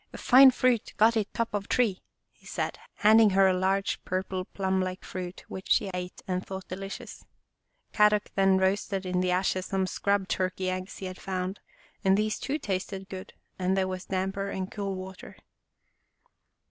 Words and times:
11 0.13 0.17
Fine 0.23 0.49
fruit, 0.49 0.93
got 0.97 1.15
it 1.15 1.31
top 1.31 1.53
of 1.53 1.69
tree," 1.69 2.01
he 2.31 2.47
said, 2.47 2.79
hand 2.95 3.21
ing 3.21 3.29
her 3.29 3.47
a 3.47 3.53
large 3.53 4.03
purple, 4.03 4.45
plum 4.45 4.81
like 4.81 5.03
fruit 5.05 5.43
which 5.47 5.69
she 5.69 5.91
ate 5.93 6.23
and 6.27 6.43
thought 6.43 6.67
delicious. 6.67 7.23
Kadok 7.93 8.31
then 8.33 8.57
roasted 8.57 9.05
in 9.05 9.19
the 9.19 9.29
ashes 9.29 9.67
some 9.67 9.85
scrub 9.85 10.27
turkey 10.27 10.71
eggs 10.71 10.97
he 10.97 11.05
had 11.05 11.21
found, 11.21 11.59
and 12.03 12.17
these 12.17 12.39
too 12.39 12.57
tasted 12.57 13.09
good, 13.09 13.33
and 13.59 13.77
there 13.77 13.87
was 13.87 14.05
damper 14.05 14.49
and 14.49 14.71
cool 14.71 14.95
water. 14.95 15.37